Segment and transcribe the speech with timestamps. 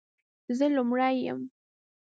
[0.57, 1.39] زه لومړۍ یم،